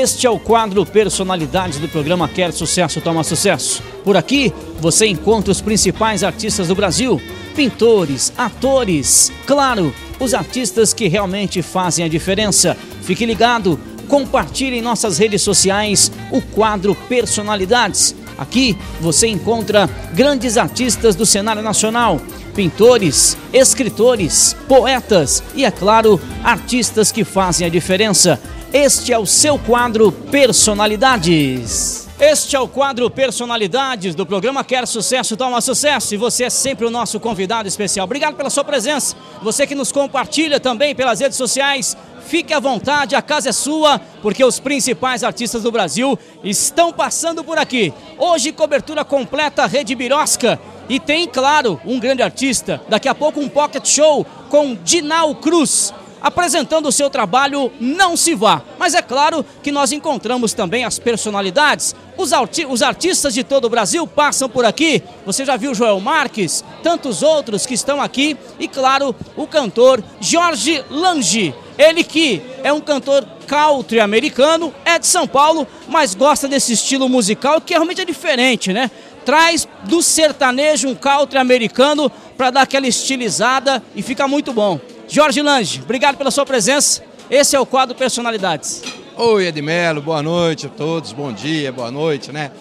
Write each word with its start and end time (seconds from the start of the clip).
Este 0.00 0.26
é 0.26 0.30
o 0.30 0.38
quadro 0.38 0.86
Personalidades 0.86 1.78
do 1.78 1.86
programa 1.86 2.26
Quer 2.26 2.54
Sucesso 2.54 3.02
Toma 3.02 3.22
Sucesso. 3.22 3.82
Por 4.02 4.16
aqui 4.16 4.50
você 4.80 5.06
encontra 5.06 5.52
os 5.52 5.60
principais 5.60 6.24
artistas 6.24 6.68
do 6.68 6.74
Brasil, 6.74 7.20
pintores, 7.54 8.32
atores, 8.34 9.30
claro, 9.46 9.94
os 10.18 10.32
artistas 10.32 10.94
que 10.94 11.06
realmente 11.06 11.60
fazem 11.60 12.02
a 12.02 12.08
diferença. 12.08 12.74
Fique 13.02 13.26
ligado, 13.26 13.78
compartilhe 14.08 14.78
em 14.78 14.80
nossas 14.80 15.18
redes 15.18 15.42
sociais 15.42 16.10
o 16.30 16.40
quadro 16.40 16.94
Personalidades. 16.94 18.14
Aqui 18.38 18.78
você 19.02 19.26
encontra 19.26 19.86
grandes 20.14 20.56
artistas 20.56 21.14
do 21.14 21.26
cenário 21.26 21.60
nacional, 21.60 22.18
pintores, 22.54 23.36
escritores, 23.52 24.56
poetas 24.66 25.42
e, 25.54 25.66
é 25.66 25.70
claro, 25.70 26.18
artistas 26.42 27.12
que 27.12 27.22
fazem 27.22 27.66
a 27.66 27.70
diferença. 27.70 28.40
Este 28.72 29.12
é 29.12 29.18
o 29.18 29.26
seu 29.26 29.58
quadro 29.58 30.12
Personalidades. 30.12 32.08
Este 32.20 32.54
é 32.54 32.60
o 32.60 32.68
quadro 32.68 33.10
Personalidades 33.10 34.14
do 34.14 34.24
programa 34.24 34.62
Quer 34.62 34.86
Sucesso, 34.86 35.36
Toma 35.36 35.60
Sucesso. 35.60 36.14
E 36.14 36.16
você 36.16 36.44
é 36.44 36.50
sempre 36.50 36.86
o 36.86 36.90
nosso 36.90 37.18
convidado 37.18 37.66
especial. 37.66 38.04
Obrigado 38.04 38.36
pela 38.36 38.48
sua 38.48 38.62
presença. 38.62 39.16
Você 39.42 39.66
que 39.66 39.74
nos 39.74 39.90
compartilha 39.90 40.60
também 40.60 40.94
pelas 40.94 41.18
redes 41.18 41.36
sociais. 41.36 41.96
Fique 42.28 42.54
à 42.54 42.60
vontade, 42.60 43.16
a 43.16 43.22
casa 43.22 43.48
é 43.48 43.52
sua, 43.52 44.00
porque 44.22 44.44
os 44.44 44.60
principais 44.60 45.24
artistas 45.24 45.64
do 45.64 45.72
Brasil 45.72 46.16
estão 46.44 46.92
passando 46.92 47.42
por 47.42 47.58
aqui. 47.58 47.92
Hoje, 48.16 48.52
cobertura 48.52 49.04
completa 49.04 49.66
Rede 49.66 49.96
Birosca. 49.96 50.60
E 50.88 51.00
tem, 51.00 51.26
claro, 51.26 51.80
um 51.84 51.98
grande 51.98 52.22
artista. 52.22 52.80
Daqui 52.88 53.08
a 53.08 53.14
pouco, 53.16 53.40
um 53.40 53.48
pocket 53.48 53.84
show 53.84 54.24
com 54.48 54.76
Dinal 54.76 55.34
Cruz 55.34 55.92
apresentando 56.20 56.86
o 56.86 56.92
seu 56.92 57.08
trabalho 57.08 57.72
Não 57.80 58.16
Se 58.16 58.34
Vá. 58.34 58.62
Mas 58.78 58.94
é 58.94 59.02
claro 59.02 59.44
que 59.62 59.72
nós 59.72 59.92
encontramos 59.92 60.52
também 60.52 60.84
as 60.84 60.98
personalidades. 60.98 61.94
Os, 62.16 62.32
arti 62.32 62.66
os 62.66 62.82
artistas 62.82 63.34
de 63.34 63.42
todo 63.42 63.64
o 63.64 63.70
Brasil 63.70 64.06
passam 64.06 64.48
por 64.48 64.64
aqui. 64.64 65.02
Você 65.24 65.44
já 65.44 65.56
viu 65.56 65.74
Joel 65.74 66.00
Marques, 66.00 66.64
tantos 66.82 67.22
outros 67.22 67.66
que 67.66 67.74
estão 67.74 68.00
aqui. 68.00 68.36
E 68.58 68.68
claro, 68.68 69.14
o 69.36 69.46
cantor 69.46 70.02
Jorge 70.20 70.84
Lange. 70.90 71.54
Ele 71.78 72.04
que 72.04 72.42
é 72.62 72.70
um 72.72 72.80
cantor 72.80 73.26
country 73.46 74.00
americano, 74.00 74.72
é 74.84 74.98
de 74.98 75.06
São 75.06 75.26
Paulo, 75.26 75.66
mas 75.88 76.14
gosta 76.14 76.46
desse 76.46 76.74
estilo 76.74 77.08
musical 77.08 77.60
que 77.60 77.72
realmente 77.72 78.00
é 78.00 78.04
diferente, 78.04 78.72
né? 78.72 78.90
Traz 79.24 79.66
do 79.84 80.02
sertanejo 80.02 80.88
um 80.88 80.94
country 80.94 81.38
americano 81.38 82.10
para 82.36 82.50
dar 82.50 82.62
aquela 82.62 82.86
estilizada 82.86 83.82
e 83.96 84.02
fica 84.02 84.28
muito 84.28 84.52
bom. 84.52 84.78
Jorge 85.12 85.42
Lange, 85.42 85.80
obrigado 85.82 86.16
pela 86.16 86.30
sua 86.30 86.46
presença. 86.46 87.02
Esse 87.28 87.56
é 87.56 87.60
o 87.60 87.66
quadro 87.66 87.96
Personalidades. 87.96 88.80
Oi, 89.16 89.44
Edmelo, 89.44 90.00
boa 90.00 90.22
noite 90.22 90.66
a 90.66 90.68
todos, 90.68 91.10
bom 91.10 91.32
dia, 91.32 91.72
boa 91.72 91.90
noite, 91.90 92.30
né? 92.30 92.52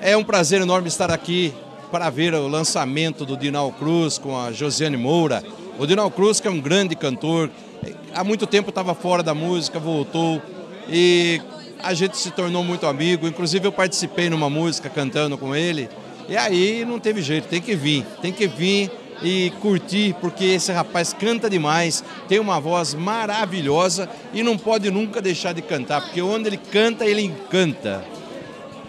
É 0.00 0.16
um 0.16 0.22
prazer 0.22 0.62
enorme 0.62 0.86
estar 0.86 1.10
aqui 1.10 1.52
para 1.90 2.08
ver 2.08 2.34
o 2.34 2.46
lançamento 2.46 3.26
do 3.26 3.36
Dinal 3.36 3.72
Cruz 3.72 4.16
com 4.16 4.38
a 4.38 4.52
Josiane 4.52 4.96
Moura. 4.96 5.42
O 5.76 5.86
Dinal 5.86 6.08
Cruz, 6.08 6.38
que 6.38 6.46
é 6.46 6.50
um 6.52 6.60
grande 6.60 6.94
cantor, 6.94 7.50
há 8.14 8.22
muito 8.22 8.46
tempo 8.46 8.68
estava 8.68 8.94
fora 8.94 9.20
da 9.20 9.34
música, 9.34 9.80
voltou 9.80 10.40
e 10.88 11.42
a 11.82 11.92
gente 11.94 12.16
se 12.16 12.30
tornou 12.30 12.62
muito 12.62 12.86
amigo. 12.86 13.26
Inclusive, 13.26 13.66
eu 13.66 13.72
participei 13.72 14.30
numa 14.30 14.48
música 14.48 14.88
cantando 14.88 15.36
com 15.36 15.52
ele. 15.52 15.88
E 16.28 16.36
aí 16.36 16.84
não 16.84 17.00
teve 17.00 17.20
jeito, 17.22 17.48
tem 17.48 17.60
que 17.60 17.74
vir, 17.74 18.06
tem 18.22 18.32
que 18.32 18.46
vir 18.46 18.88
e 19.22 19.52
curtir, 19.60 20.14
porque 20.20 20.44
esse 20.44 20.70
rapaz 20.72 21.12
canta 21.12 21.48
demais, 21.50 22.04
tem 22.28 22.38
uma 22.38 22.60
voz 22.60 22.94
maravilhosa 22.94 24.08
e 24.32 24.42
não 24.42 24.56
pode 24.56 24.90
nunca 24.90 25.20
deixar 25.20 25.52
de 25.52 25.62
cantar, 25.62 26.02
porque 26.02 26.22
onde 26.22 26.48
ele 26.48 26.56
canta, 26.56 27.04
ele 27.04 27.22
encanta. 27.22 28.04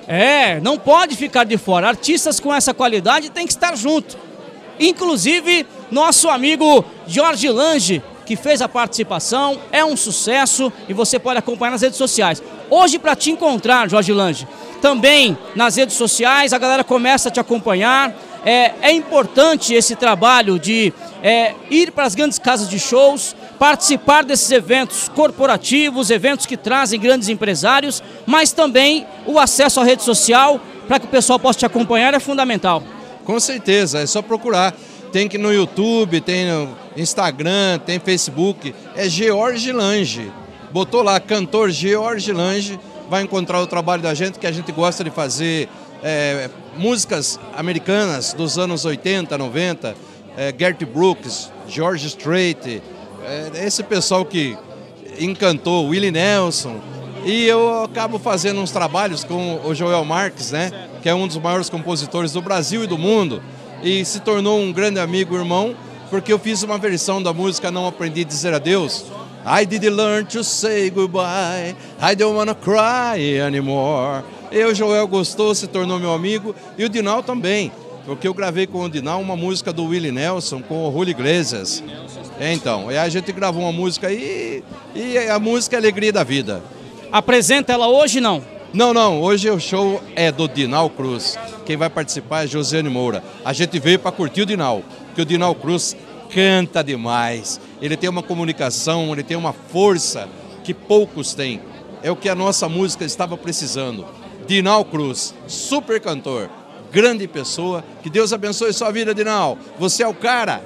É, 0.07 0.59
não 0.59 0.77
pode 0.77 1.15
ficar 1.15 1.43
de 1.43 1.57
fora. 1.57 1.87
Artistas 1.87 2.39
com 2.39 2.53
essa 2.53 2.73
qualidade 2.73 3.29
tem 3.29 3.45
que 3.45 3.53
estar 3.53 3.75
junto. 3.75 4.17
Inclusive, 4.79 5.67
nosso 5.91 6.29
amigo 6.29 6.83
Jorge 7.05 7.49
Lange, 7.49 8.01
que 8.25 8.35
fez 8.35 8.61
a 8.61 8.69
participação, 8.69 9.59
é 9.71 9.83
um 9.83 9.97
sucesso 9.97 10.71
e 10.87 10.93
você 10.93 11.19
pode 11.19 11.37
acompanhar 11.37 11.71
nas 11.71 11.81
redes 11.81 11.97
sociais. 11.97 12.41
Hoje, 12.69 12.97
para 12.97 13.15
te 13.15 13.29
encontrar, 13.31 13.89
Jorge 13.89 14.13
Lange, 14.13 14.47
também 14.81 15.37
nas 15.55 15.75
redes 15.75 15.95
sociais, 15.95 16.53
a 16.53 16.57
galera 16.57 16.83
começa 16.83 17.29
a 17.29 17.31
te 17.31 17.39
acompanhar 17.39 18.15
é, 18.45 18.73
é 18.81 18.91
importante 18.91 19.73
esse 19.73 19.95
trabalho 19.95 20.57
de 20.59 20.93
é, 21.21 21.53
ir 21.69 21.91
para 21.91 22.05
as 22.05 22.15
grandes 22.15 22.39
casas 22.39 22.69
de 22.69 22.79
shows, 22.79 23.35
participar 23.57 24.23
desses 24.23 24.49
eventos 24.51 25.09
corporativos, 25.09 26.09
eventos 26.09 26.45
que 26.45 26.55
trazem 26.55 26.99
grandes 26.99 27.29
empresários, 27.29 28.01
mas 28.25 28.51
também 28.51 29.05
o 29.25 29.37
acesso 29.37 29.79
à 29.79 29.83
rede 29.83 30.03
social 30.03 30.59
para 30.87 30.99
que 30.99 31.05
o 31.05 31.09
pessoal 31.09 31.37
possa 31.37 31.59
te 31.59 31.65
acompanhar 31.65 32.13
é 32.13 32.19
fundamental. 32.19 32.81
Com 33.25 33.39
certeza, 33.39 33.99
é 33.99 34.05
só 34.05 34.21
procurar. 34.21 34.73
Tem 35.11 35.27
que 35.27 35.37
no 35.37 35.53
YouTube, 35.53 36.21
tem 36.21 36.47
no 36.47 36.75
Instagram, 36.95 37.79
tem 37.85 37.99
Facebook. 37.99 38.73
É 38.95 39.09
George 39.09 39.71
Lange. 39.71 40.31
Botou 40.71 41.01
lá, 41.01 41.19
cantor 41.19 41.71
George 41.71 42.31
Lange, 42.31 42.79
vai 43.09 43.23
encontrar 43.23 43.59
o 43.59 43.67
trabalho 43.67 44.03
da 44.03 44.13
gente, 44.13 44.37
que 44.37 44.45
a 44.45 44.51
gente 44.51 44.71
gosta 44.71 45.03
de 45.03 45.09
fazer 45.09 45.67
é, 46.03 46.49
músicas 46.77 47.39
americanas 47.55 48.33
dos 48.33 48.57
anos 48.57 48.85
80, 48.85 49.37
90, 49.37 49.95
é, 50.37 50.53
Gert 50.57 50.85
Brooks, 50.85 51.51
George 51.67 52.07
Strait, 52.07 52.81
é, 53.25 53.65
esse 53.65 53.83
pessoal 53.83 54.25
que 54.25 54.57
encantou, 55.19 55.87
Willie 55.87 56.11
Nelson. 56.11 56.79
E 57.25 57.45
eu 57.45 57.83
acabo 57.83 58.17
fazendo 58.17 58.61
uns 58.61 58.71
trabalhos 58.71 59.23
com 59.23 59.59
o 59.65 59.75
Joel 59.75 60.05
Marques, 60.05 60.51
né, 60.51 60.71
que 61.01 61.09
é 61.09 61.13
um 61.13 61.27
dos 61.27 61.37
maiores 61.37 61.69
compositores 61.69 62.31
do 62.31 62.41
Brasil 62.41 62.83
e 62.83 62.87
do 62.87 62.97
mundo, 62.97 63.43
e 63.83 64.05
se 64.05 64.21
tornou 64.21 64.59
um 64.59 64.71
grande 64.71 64.99
amigo, 64.99 65.35
irmão, 65.35 65.75
porque 66.09 66.31
eu 66.31 66.39
fiz 66.39 66.63
uma 66.63 66.77
versão 66.77 67.21
da 67.21 67.33
música 67.33 67.69
Não 67.69 67.85
Aprendi 67.85 68.21
a 68.21 68.25
Dizer 68.25 68.53
Adeus. 68.53 69.05
I 69.45 69.65
did 69.65 69.83
learn 69.83 70.25
to 70.27 70.43
say 70.43 70.89
goodbye, 70.89 71.75
I 72.01 72.15
don't 72.15 72.35
wanna 72.35 72.55
cry 72.55 73.39
anymore. 73.39 74.23
Eu, 74.51 74.73
Joel 74.73 75.07
gostou, 75.07 75.53
se 75.55 75.67
tornou 75.67 75.99
meu 75.99 76.11
amigo 76.11 76.55
e 76.77 76.83
o 76.83 76.89
Dinal 76.89 77.23
também, 77.23 77.71
porque 78.05 78.27
eu 78.27 78.33
gravei 78.33 78.67
com 78.67 78.81
o 78.81 78.89
Dinal 78.89 79.21
uma 79.21 79.35
música 79.35 79.71
do 79.71 79.85
Willie 79.85 80.11
Nelson 80.11 80.61
com 80.61 80.87
o 80.87 80.91
Julio 80.91 81.11
Iglesias. 81.11 81.83
Então, 82.39 82.91
e 82.91 82.97
a 82.97 83.07
gente 83.09 83.31
gravou 83.31 83.63
uma 83.63 83.71
música 83.71 84.07
aí 84.07 84.63
e 84.95 85.17
a 85.17 85.39
música 85.39 85.75
é 85.75 85.77
a 85.77 85.81
alegria 85.81 86.11
da 86.11 86.23
vida. 86.23 86.61
Apresenta 87.11 87.73
ela 87.73 87.87
hoje 87.87 88.19
não? 88.19 88.41
Não, 88.71 88.93
não, 88.93 89.21
hoje 89.21 89.49
o 89.49 89.59
show 89.59 90.01
é 90.15 90.31
do 90.31 90.47
Dinal 90.47 90.89
Cruz. 90.91 91.37
Quem 91.65 91.75
vai 91.75 91.89
participar 91.89 92.43
é 92.43 92.47
Josiane 92.47 92.87
Moura. 92.87 93.23
A 93.43 93.51
gente 93.51 93.79
veio 93.79 93.97
para 93.97 94.11
curtir 94.11 94.43
o 94.43 94.45
Dinal, 94.45 94.83
porque 95.07 95.21
o 95.21 95.25
Dinal 95.25 95.55
Cruz 95.55 95.97
canta 96.33 96.83
demais. 96.83 97.59
Ele 97.81 97.97
tem 97.97 98.09
uma 98.09 98.23
comunicação, 98.23 99.11
ele 99.11 99.23
tem 99.23 99.37
uma 99.37 99.53
força 99.53 100.29
que 100.63 100.73
poucos 100.73 101.33
têm. 101.33 101.61
É 102.01 102.11
o 102.11 102.15
que 102.15 102.29
a 102.29 102.35
nossa 102.35 102.69
música 102.69 103.03
estava 103.03 103.35
precisando. 103.35 104.05
Dinal 104.47 104.85
Cruz, 104.85 105.33
super 105.47 105.99
cantor, 105.99 106.49
grande 106.91 107.27
pessoa. 107.27 107.83
Que 108.01 108.09
Deus 108.09 108.31
abençoe 108.33 108.73
sua 108.73 108.91
vida, 108.91 109.13
Dinal. 109.13 109.57
Você 109.77 110.03
é 110.03 110.07
o 110.07 110.13
cara. 110.13 110.61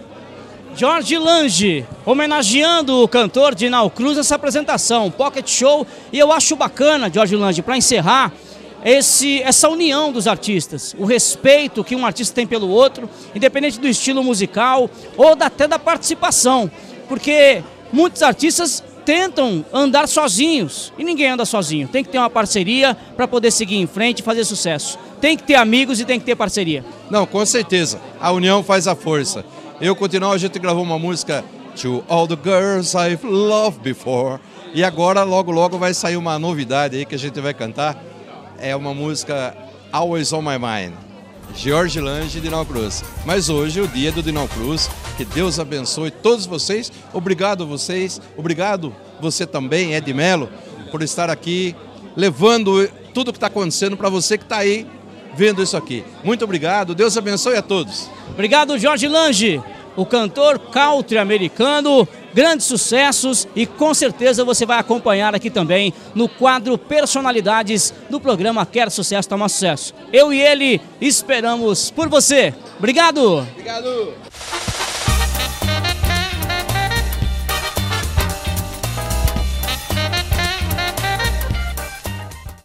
Jorge 0.76 1.18
Lange, 1.18 1.86
homenageando 2.04 3.04
o 3.04 3.08
cantor 3.08 3.54
Dinal 3.54 3.92
Cruz 3.92 4.18
nessa 4.18 4.36
apresentação, 4.36 5.12
Pocket 5.12 5.48
Show. 5.48 5.86
E 6.12 6.18
eu 6.18 6.32
acho 6.32 6.56
bacana, 6.56 7.12
Jorge 7.14 7.36
Lange, 7.36 7.62
para 7.62 7.78
encerrar, 7.78 8.32
esse, 8.84 9.42
essa 9.42 9.70
união 9.70 10.12
dos 10.12 10.28
artistas, 10.28 10.96
o 10.98 11.06
respeito 11.06 11.84
que 11.84 11.96
um 11.96 12.06
artista 12.06 12.36
tem 12.36 12.46
pelo 12.46 12.68
outro, 12.70 13.10
independente 13.34 13.80
do 13.80 13.88
estilo 13.88 14.24
musical 14.24 14.90
ou 15.16 15.38
até 15.40 15.68
da 15.68 15.80
participação. 15.80 16.70
Porque 17.08 17.64
muitos 17.92 18.22
artistas 18.22 18.84
tentam 19.06 19.66
andar 19.72 20.08
sozinhos 20.08 20.92
e 20.98 21.04
ninguém 21.04 21.30
anda 21.30 21.46
sozinho. 21.46 21.88
Tem 21.88 22.04
que 22.04 22.10
ter 22.10 22.18
uma 22.18 22.30
parceria 22.30 22.98
para 23.16 23.28
poder 23.28 23.52
seguir 23.52 23.78
em 23.78 23.88
frente 23.88 24.20
e 24.20 24.24
fazer 24.24 24.44
sucesso. 24.44 24.98
Tem 25.22 25.38
que 25.38 25.44
ter 25.44 25.56
amigos 25.56 26.00
e 26.00 26.06
tem 26.06 26.20
que 26.20 26.26
ter 26.26 26.36
parceria. 26.36 26.84
Não, 27.10 27.26
com 27.26 27.46
certeza. 27.46 28.02
A 28.20 28.32
união 28.32 28.64
faz 28.64 28.88
a 28.88 28.96
força. 28.96 29.46
Eu 29.80 29.96
continuo, 29.96 30.32
a 30.32 30.38
gente 30.38 30.60
gravou 30.60 30.84
uma 30.84 31.00
música 31.00 31.44
To 31.82 32.04
All 32.08 32.28
the 32.28 32.38
Girls 32.42 32.96
I've 32.98 33.26
Loved 33.26 33.82
Before. 33.82 34.40
E 34.74 34.84
agora, 34.84 35.24
logo, 35.24 35.52
logo, 35.52 35.78
vai 35.78 35.94
sair 35.94 36.18
uma 36.18 36.40
novidade 36.40 36.98
aí 36.98 37.06
que 37.06 37.16
a 37.16 37.20
gente 37.20 37.40
vai 37.40 37.54
cantar. 37.54 38.13
É 38.60 38.76
uma 38.76 38.94
música 38.94 39.56
Always 39.92 40.32
On 40.34 40.42
My 40.42 40.58
Mind. 40.58 40.94
Jorge 41.56 42.00
Lange 42.00 42.38
e 42.38 42.42
Dinal 42.42 42.66
Cruz. 42.66 43.04
Mas 43.26 43.50
hoje 43.50 43.80
é 43.80 43.84
o 43.84 43.88
dia 43.88 44.12
do 44.12 44.24
Dinal 44.24 44.48
Cruz. 44.48 44.90
Que 45.18 45.26
Deus 45.26 45.60
abençoe 45.60 46.10
todos 46.10 46.46
vocês. 46.46 46.92
Obrigado 47.14 47.68
vocês. 47.68 48.20
Obrigado 48.36 48.96
você 49.22 49.46
também, 49.46 49.94
Ed 49.94 50.14
Melo, 50.14 50.50
por 50.92 51.02
estar 51.02 51.30
aqui 51.30 51.76
levando 52.16 52.88
tudo 53.14 53.32
que 53.32 53.38
está 53.38 53.48
acontecendo 53.48 53.96
para 53.96 54.10
você 54.10 54.38
que 54.38 54.44
está 54.44 54.58
aí 54.58 54.88
vendo 55.36 55.62
isso 55.62 55.78
aqui. 55.78 56.04
Muito 56.24 56.44
obrigado. 56.44 56.96
Deus 56.96 57.16
abençoe 57.18 57.56
a 57.56 57.62
todos. 57.62 58.10
Obrigado, 58.32 58.78
Jorge 58.78 59.08
Lange, 59.08 59.62
o 59.96 60.06
cantor 60.06 60.58
country 60.60 61.18
americano 61.18 62.08
grandes 62.34 62.66
sucessos 62.66 63.48
e 63.56 63.66
com 63.66 63.94
certeza 63.94 64.44
você 64.44 64.66
vai 64.66 64.80
acompanhar 64.80 65.36
aqui 65.36 65.50
também 65.50 65.94
no 66.16 66.28
quadro 66.28 66.78
Personalidades 66.78 67.94
do 68.10 68.20
programa 68.20 68.66
Quer 68.66 68.90
Sucesso, 68.90 69.30
Toma 69.30 69.50
Sucesso. 69.50 69.94
Eu 70.12 70.34
e 70.34 70.42
ele 70.42 70.82
esperamos 71.00 71.92
por 71.92 72.10
você. 72.10 72.54
Obrigado! 72.78 73.40
Obrigado! 73.52 74.14